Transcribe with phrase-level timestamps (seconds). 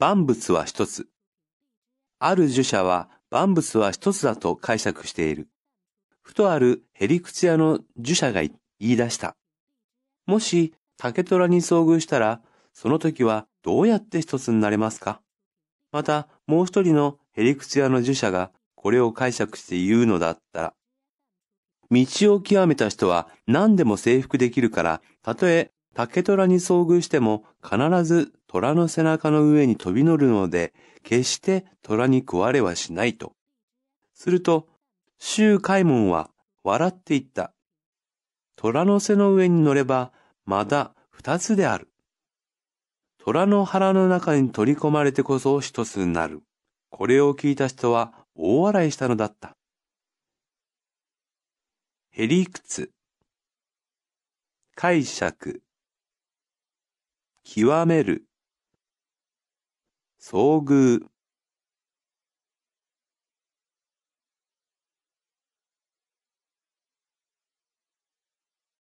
[0.00, 1.08] 万物は一つ。
[2.20, 5.48] ある儒者は万物は一つだと解釈している。
[6.22, 9.36] ふとあるヘリクツ屋の儒者が言い出した。
[10.24, 12.40] もし竹虎に遭遇したら、
[12.72, 15.20] その時はどうやって一つになれますか？
[15.92, 20.74] また、もう一人のヘリクツ屋の儒者がこれを解釈して言うのだったら、
[21.90, 33.36] 道を極めた人は何でも征服できるから、たとえ竹虎に遭遇しても必ず虎の背中の上に飛び乗るので、決して虎に食われはしないと。
[34.12, 34.66] すると、
[35.20, 36.30] 周海門は
[36.64, 37.54] 笑って言った。
[38.56, 40.12] 虎の背の上に乗れば、
[40.46, 41.92] まだ二つである。
[43.18, 46.42] 虎の腹の中に取り込まれてこそ一つになる。
[46.90, 49.56] これを聞いた人は大笑いしたのだった。
[52.10, 52.90] へりくつ。
[54.74, 55.62] 解釈。
[57.44, 58.26] 極める。
[60.30, 61.09] 遭遇。